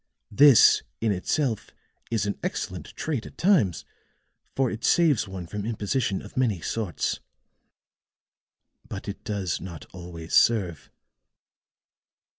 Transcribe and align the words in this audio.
This 0.31 0.81
in 0.99 1.11
itself 1.11 1.69
is 2.09 2.25
an 2.25 2.39
excellent 2.41 2.87
trait 2.95 3.27
at 3.27 3.37
times, 3.37 3.85
for 4.55 4.71
it 4.71 4.83
saves 4.83 5.27
one 5.27 5.45
from 5.45 5.63
imposition 5.63 6.23
of 6.23 6.35
many 6.35 6.59
sorts. 6.59 7.19
But 8.89 9.07
it 9.07 9.23
does 9.23 9.61
not 9.61 9.85
always 9.93 10.33
serve." 10.33 10.89